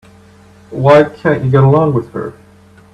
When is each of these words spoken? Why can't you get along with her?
Why 0.71 1.03
can't 1.03 1.43
you 1.45 1.51
get 1.51 1.63
along 1.63 1.93
with 1.93 2.11
her? 2.13 2.33